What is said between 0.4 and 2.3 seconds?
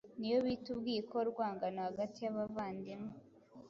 bita ubwiko urwangano hagati